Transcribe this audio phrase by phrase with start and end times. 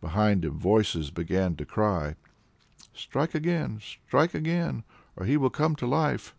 [0.00, 2.16] Behind him voices began to cry:
[2.94, 3.80] "Strike again!
[3.80, 4.82] strike again!
[5.14, 6.34] or he will come to life!"